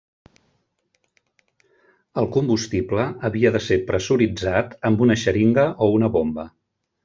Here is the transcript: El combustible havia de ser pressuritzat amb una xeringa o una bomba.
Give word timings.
El 2.23 2.29
combustible 2.37 3.07
havia 3.31 3.53
de 3.59 3.63
ser 3.67 3.79
pressuritzat 3.93 4.77
amb 4.91 5.07
una 5.09 5.21
xeringa 5.27 5.71
o 5.89 5.95
una 6.01 6.15
bomba. 6.21 6.53